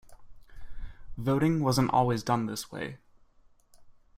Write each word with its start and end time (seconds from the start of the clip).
Voting 1.15 1.59
wasn't 1.63 1.91
always 1.93 2.23
done 2.23 2.47
this 2.47 2.71
way. 2.71 2.97